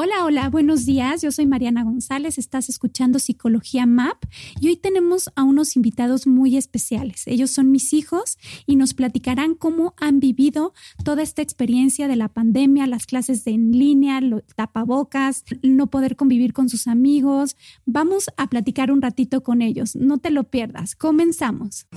[0.00, 1.22] Hola, hola, buenos días.
[1.22, 4.26] Yo soy Mariana González, estás escuchando Psicología MAP
[4.60, 7.24] y hoy tenemos a unos invitados muy especiales.
[7.26, 12.28] Ellos son mis hijos y nos platicarán cómo han vivido toda esta experiencia de la
[12.28, 17.56] pandemia, las clases en línea, los tapabocas, no poder convivir con sus amigos.
[17.84, 19.96] Vamos a platicar un ratito con ellos.
[19.96, 20.94] No te lo pierdas.
[20.94, 21.88] Comenzamos.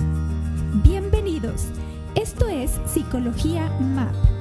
[0.83, 1.65] Bienvenidos.
[2.15, 4.40] Esto es Psicología MAP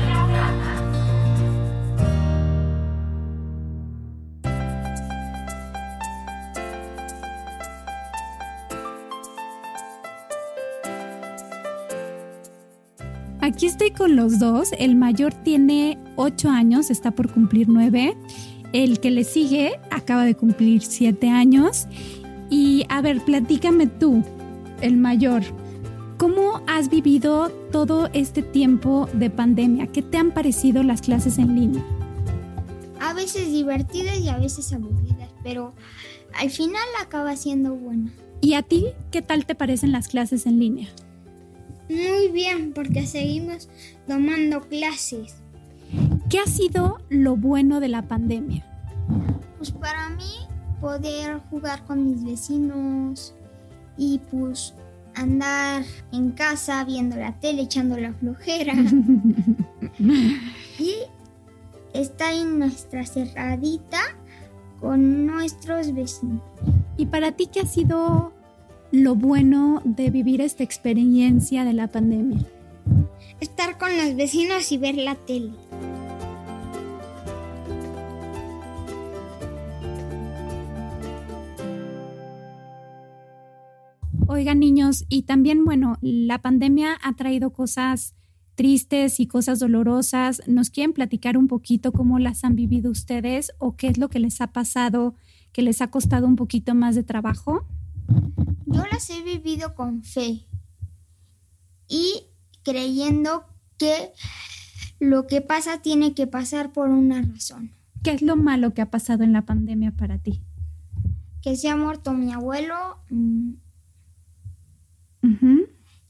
[13.41, 14.69] Aquí estoy con los dos.
[14.77, 18.15] El mayor tiene ocho años, está por cumplir nueve.
[18.71, 21.87] El que le sigue acaba de cumplir siete años.
[22.51, 24.23] Y a ver, platícame tú,
[24.81, 25.41] el mayor,
[26.17, 29.87] ¿cómo has vivido todo este tiempo de pandemia?
[29.87, 31.83] ¿Qué te han parecido las clases en línea?
[32.99, 35.73] A veces divertidas y a veces aburridas, pero
[36.39, 38.11] al final acaba siendo buena.
[38.39, 40.89] ¿Y a ti qué tal te parecen las clases en línea?
[41.91, 43.67] Muy bien, porque seguimos
[44.07, 45.35] tomando clases.
[46.29, 48.65] ¿Qué ha sido lo bueno de la pandemia?
[49.57, 50.47] Pues para mí
[50.79, 53.35] poder jugar con mis vecinos
[53.97, 54.73] y pues
[55.15, 58.73] andar en casa viendo la tele, echando la flojera.
[59.99, 60.93] y
[61.93, 63.99] estar en nuestra cerradita
[64.79, 66.41] con nuestros vecinos.
[66.95, 68.31] ¿Y para ti qué ha sido
[68.91, 72.39] lo bueno de vivir esta experiencia de la pandemia?
[73.39, 75.51] Estar con los vecinos y ver la tele.
[84.27, 88.15] Oigan niños, y también, bueno, la pandemia ha traído cosas
[88.55, 90.41] tristes y cosas dolorosas.
[90.47, 94.19] ¿Nos quieren platicar un poquito cómo las han vivido ustedes o qué es lo que
[94.19, 95.15] les ha pasado
[95.51, 97.65] que les ha costado un poquito más de trabajo?
[98.71, 100.45] Yo las he vivido con fe
[101.87, 102.27] y
[102.63, 103.45] creyendo
[103.77, 104.13] que
[104.99, 107.71] lo que pasa tiene que pasar por una razón.
[108.03, 110.41] ¿Qué es lo malo que ha pasado en la pandemia para ti?
[111.41, 112.97] Que se ha muerto mi abuelo,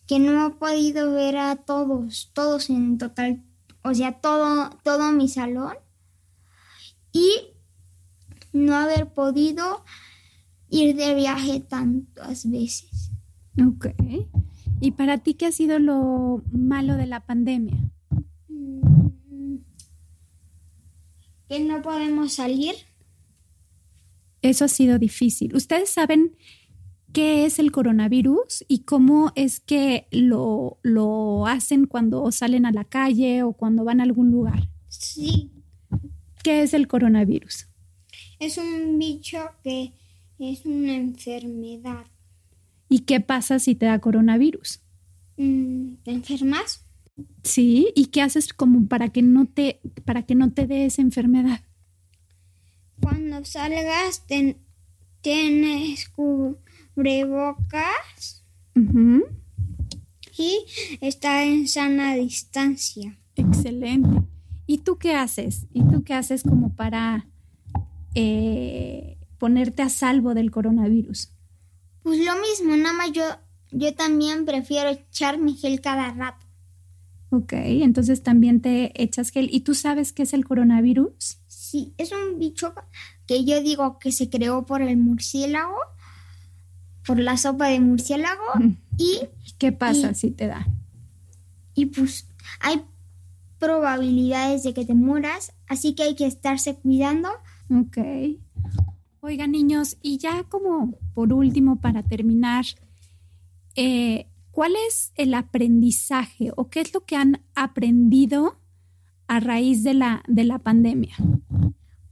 [0.08, 3.42] que no he podido ver a todos, todos en total,
[3.84, 5.76] o sea, todo, todo mi salón
[7.12, 7.32] y
[8.54, 9.84] no haber podido
[10.72, 13.12] ir de viaje tantas veces.
[13.64, 13.88] Ok.
[14.80, 17.78] ¿Y para ti qué ha sido lo malo de la pandemia?
[18.48, 19.58] Mm,
[21.48, 22.74] que no podemos salir.
[24.42, 25.56] Eso ha sido difícil.
[25.56, 26.36] ¿Ustedes saben
[27.14, 32.86] qué es el coronavirus y cómo es que lo, lo hacen cuando salen a la
[32.86, 34.70] calle o cuando van a algún lugar?
[34.88, 35.52] Sí.
[36.44, 37.68] ¿Qué es el coronavirus?
[38.40, 39.94] Es un bicho que
[40.42, 42.06] es una enfermedad.
[42.90, 44.82] ¿Y qué pasa si te da coronavirus?
[45.38, 46.84] Mm, ¿Te enfermas?
[47.44, 51.02] Sí, ¿y qué haces como para que no te para que no te dé esa
[51.02, 51.62] enfermedad?
[53.00, 54.26] Cuando salgas
[55.22, 57.86] tienes cubrebocas
[60.38, 60.66] y
[61.02, 63.20] está en sana distancia.
[63.36, 64.24] Excelente.
[64.66, 65.68] ¿Y tú qué haces?
[65.74, 67.28] ¿Y tú qué haces como para
[68.16, 71.32] eh, ponerte a salvo del coronavirus?
[72.04, 73.24] Pues lo mismo, nada más yo,
[73.72, 76.46] yo también prefiero echarme gel cada rato.
[77.32, 79.50] Ok, entonces también te echas gel.
[79.52, 81.40] ¿Y tú sabes qué es el coronavirus?
[81.48, 82.76] Sí, es un bicho
[83.26, 85.80] que yo digo que se creó por el murciélago,
[87.04, 88.44] por la sopa de murciélago.
[89.00, 89.22] y
[89.58, 90.68] ¿Qué pasa si te da?
[91.74, 92.28] Y pues
[92.60, 92.84] hay
[93.58, 97.30] probabilidades de que te mueras, así que hay que estarse cuidando.
[97.72, 97.98] Ok.
[99.24, 102.66] Oigan niños, y ya como por último, para terminar,
[103.76, 108.58] eh, ¿cuál es el aprendizaje o qué es lo que han aprendido
[109.28, 111.16] a raíz de la, de la pandemia?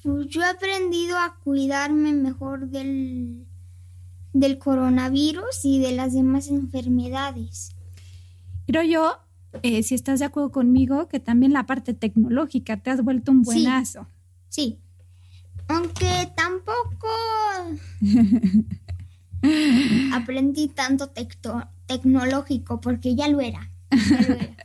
[0.03, 3.43] Pues yo he aprendido a cuidarme mejor del,
[4.33, 7.75] del coronavirus y de las demás enfermedades.
[8.67, 9.17] Creo yo,
[9.63, 13.41] eh, si estás de acuerdo conmigo, que también la parte tecnológica te has vuelto un
[13.41, 14.05] buenazo.
[14.49, 14.77] Sí.
[15.69, 17.07] Aunque tampoco
[20.13, 21.11] aprendí tanto
[21.85, 23.71] tecnológico porque ya lo era.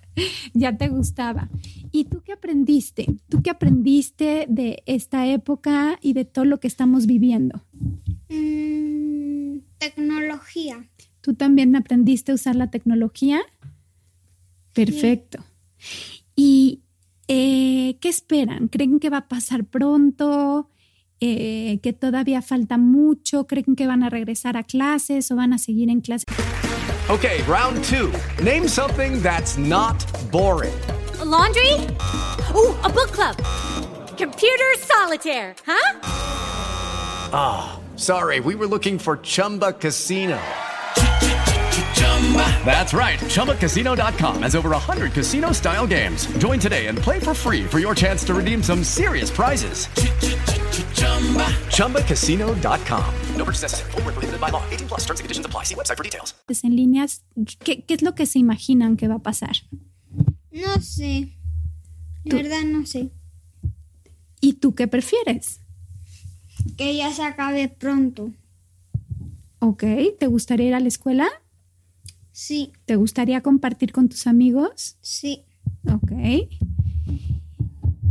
[0.52, 1.48] Ya, te gustaba.
[1.90, 3.06] ¿Y tú qué aprendiste?
[3.28, 7.64] ¿Tú qué aprendiste de esta época y de todo lo que estamos viviendo?
[8.28, 10.86] Mm, tecnología.
[11.20, 13.40] ¿Tú también aprendiste a usar la tecnología?
[14.72, 15.44] Perfecto.
[16.36, 16.82] ¿Y
[17.26, 18.68] eh, qué esperan?
[18.68, 20.70] ¿Creen que va a pasar pronto?
[21.26, 23.46] Eh, ¿Que todavía falta mucho?
[23.46, 26.26] ¿Creen que van a regresar a clases o van a seguir en clases?
[27.08, 28.12] Ok, round two.
[28.42, 29.96] Name something that's not
[30.30, 30.74] boring.
[31.20, 31.72] A laundry?
[32.54, 33.36] Oh, a book club.
[34.18, 35.98] Computer solitaire, huh?
[37.32, 40.38] Ah, oh, sorry, we were looking for Chumba Casino.
[42.66, 43.18] That's right.
[43.20, 46.26] ChumbaCasino.com has over 100 casino style games.
[46.38, 49.88] Join today and play for free for your chance to redeem some serious prizes.
[51.70, 53.04] ChumbaCasino.com.
[53.36, 53.90] No purchase necessary.
[53.92, 54.62] Full prohibited by law.
[54.70, 55.64] 18 plus terms and conditions apply.
[55.64, 56.34] See website for details.
[56.62, 57.22] En líneas,
[57.64, 59.56] ¿qué, ¿qué, es lo que se imaginan que va a pasar?
[60.52, 61.36] No sé.
[62.24, 63.10] De verdad no sé.
[64.40, 65.60] ¿Y tú qué prefieres?
[66.76, 68.30] Que ya se acabe pronto.
[69.58, 69.84] Ok.
[70.18, 71.28] ¿Te gustaría ir a la escuela?
[72.32, 72.72] Sí.
[72.84, 74.96] ¿Te gustaría compartir con tus amigos?
[75.00, 75.44] Sí.
[75.90, 76.12] Ok.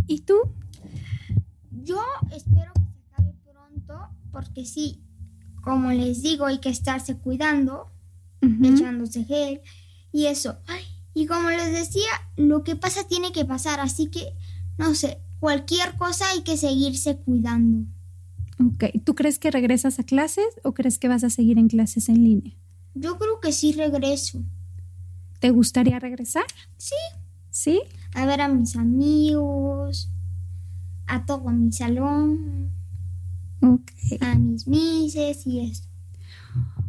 [0.07, 0.35] ¿Y tú?
[1.83, 2.01] Yo
[2.31, 2.82] espero que
[4.33, 4.99] porque sí,
[5.61, 7.89] como les digo, hay que estarse cuidando,
[8.41, 9.61] echándose gel
[10.11, 10.57] y eso.
[11.13, 14.33] y como les decía, lo que pasa tiene que pasar, así que,
[14.77, 17.87] no sé, cualquier cosa hay que seguirse cuidando.
[18.59, 22.09] Ok, ¿tú crees que regresas a clases o crees que vas a seguir en clases
[22.09, 22.53] en línea?
[22.95, 24.43] Yo creo que sí regreso.
[25.39, 26.45] ¿Te gustaría regresar?
[26.77, 26.95] Sí.
[27.49, 27.81] ¿Sí?
[28.15, 30.09] A ver a mis amigos,
[31.07, 32.71] a todo mi salón,
[33.63, 34.17] okay.
[34.21, 35.87] a mis mises y esto.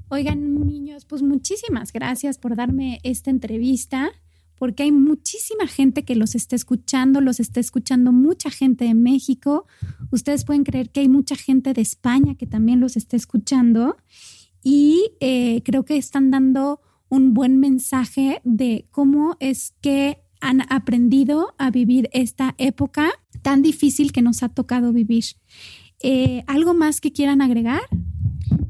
[0.08, 4.10] Oigan, niños, pues muchísimas gracias por darme esta entrevista,
[4.56, 9.66] porque hay muchísima gente que los está escuchando, los está escuchando mucha gente de México.
[10.10, 13.96] Ustedes pueden creer que hay mucha gente de España que también los está escuchando
[14.62, 21.54] y eh, creo que están dando un buen mensaje de cómo es que han aprendido
[21.58, 23.10] a vivir esta época
[23.42, 25.24] tan difícil que nos ha tocado vivir.
[26.06, 27.80] Eh, ¿Algo más que quieran agregar?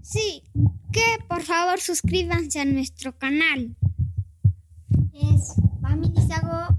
[0.03, 0.45] Sí,
[0.93, 3.75] que por favor suscríbanse a nuestro canal.
[5.13, 5.57] Es
[6.29, 6.79] Sago.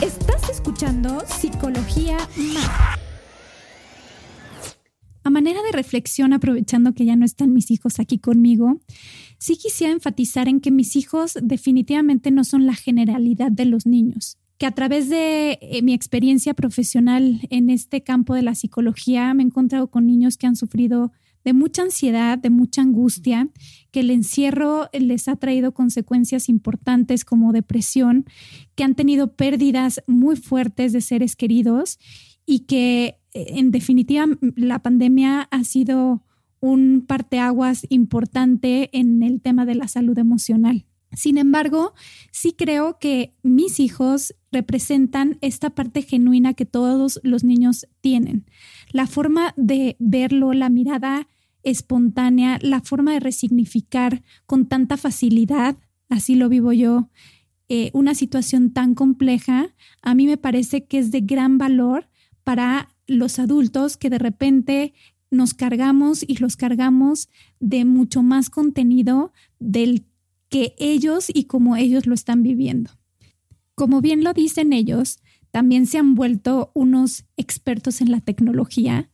[0.00, 2.16] Estás escuchando Psicología
[2.54, 2.98] Más.
[5.22, 8.80] A manera de reflexión, aprovechando que ya no están mis hijos aquí conmigo,
[9.36, 14.38] sí quisiera enfatizar en que mis hijos definitivamente no son la generalidad de los niños,
[14.62, 19.42] que a través de eh, mi experiencia profesional en este campo de la psicología me
[19.42, 21.10] he encontrado con niños que han sufrido
[21.44, 23.48] de mucha ansiedad, de mucha angustia,
[23.90, 28.24] que el encierro les ha traído consecuencias importantes como depresión,
[28.76, 31.98] que han tenido pérdidas muy fuertes de seres queridos
[32.46, 36.22] y que en definitiva, la pandemia ha sido
[36.60, 40.86] un parteaguas importante en el tema de la salud emocional.
[41.14, 41.94] Sin embargo,
[42.30, 48.46] sí creo que mis hijos representan esta parte genuina que todos los niños tienen.
[48.90, 51.28] La forma de verlo, la mirada
[51.62, 55.76] espontánea, la forma de resignificar con tanta facilidad,
[56.08, 57.08] así lo vivo yo,
[57.68, 62.08] eh, una situación tan compleja, a mí me parece que es de gran valor
[62.44, 64.94] para los adultos que de repente
[65.30, 70.04] nos cargamos y los cargamos de mucho más contenido del
[70.52, 72.90] que ellos y como ellos lo están viviendo.
[73.74, 75.18] Como bien lo dicen ellos,
[75.50, 79.10] también se han vuelto unos expertos en la tecnología.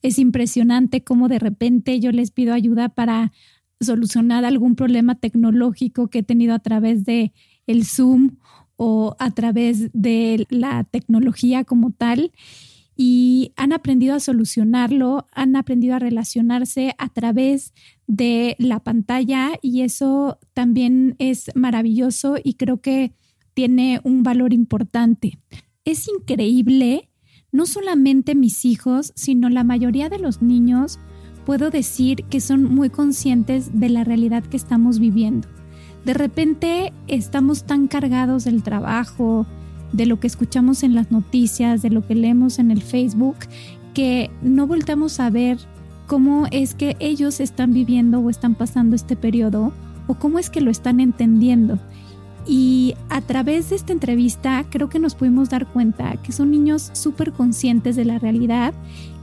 [0.00, 3.32] Es impresionante cómo de repente yo les pido ayuda para
[3.80, 7.34] solucionar algún problema tecnológico que he tenido a través de
[7.66, 8.38] el Zoom
[8.76, 12.32] o a través de la tecnología como tal
[13.00, 17.72] y han aprendido a solucionarlo, han aprendido a relacionarse a través
[18.08, 23.14] de la pantalla y eso también es maravilloso y creo que
[23.54, 25.38] tiene un valor importante.
[25.84, 27.08] Es increíble,
[27.52, 30.98] no solamente mis hijos, sino la mayoría de los niños,
[31.46, 35.46] puedo decir que son muy conscientes de la realidad que estamos viviendo.
[36.04, 39.46] De repente estamos tan cargados del trabajo,
[39.92, 43.36] de lo que escuchamos en las noticias, de lo que leemos en el Facebook,
[43.94, 45.58] que no voltamos a ver
[46.06, 49.72] cómo es que ellos están viviendo o están pasando este periodo
[50.06, 51.78] o cómo es que lo están entendiendo.
[52.46, 56.90] Y a través de esta entrevista creo que nos pudimos dar cuenta que son niños
[56.94, 58.72] súper conscientes de la realidad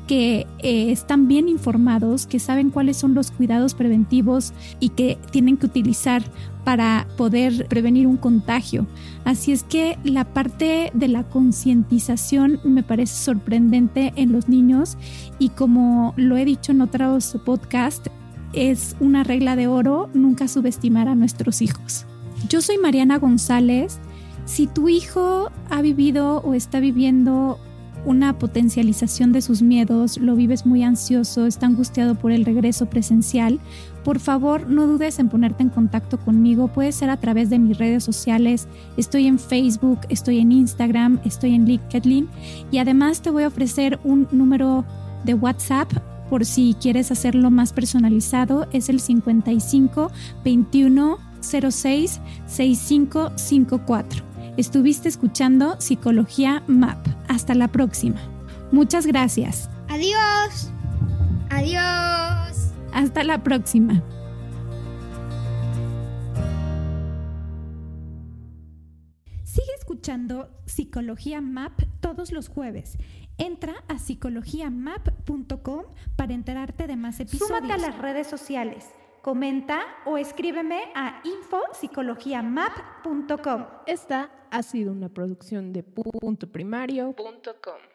[0.08, 5.58] que eh, están bien informados, que saben cuáles son los cuidados preventivos y que tienen
[5.58, 6.24] que utilizar
[6.64, 8.88] para poder prevenir un contagio.
[9.24, 14.98] Así es que la parte de la concientización me parece sorprendente en los niños
[15.40, 18.10] y como lo he dicho en otros podcasts,
[18.54, 22.06] es una regla de oro nunca subestimar a nuestros hijos.
[22.50, 24.00] Yo soy Mariana González.
[24.46, 27.60] Si tu hijo ha vivido o está viviendo
[28.06, 33.60] una potencialización de sus miedos, lo vives muy ansioso, está angustiado por el regreso presencial,
[34.06, 36.68] por favor no dudes en ponerte en contacto conmigo.
[36.68, 38.68] Puede ser a través de mis redes sociales.
[38.98, 42.30] Estoy en Facebook, estoy en Instagram, estoy en LinkedIn
[42.72, 44.86] y además te voy a ofrecer un número
[45.24, 45.92] de WhatsApp
[46.30, 48.68] por si quieres hacerlo más personalizado.
[48.72, 50.12] Es el 55
[50.44, 54.35] 21 06 6554.
[54.58, 57.06] Estuviste escuchando Psicología MAP.
[57.28, 58.22] Hasta la próxima.
[58.72, 59.70] Muchas gracias.
[59.90, 60.72] Adiós.
[61.50, 62.72] Adiós.
[62.94, 64.02] Hasta la próxima.
[69.44, 72.98] Sigue escuchando Psicología MAP todos los jueves.
[73.38, 75.84] Entra a psicologiamap.com
[76.16, 77.58] para enterarte de más episodios.
[77.58, 78.86] Súmate a las redes sociales
[79.26, 83.66] comenta o escríbeme a infopsicologiamap.com.
[83.88, 87.95] Esta ha sido una producción de puntoprimario.com.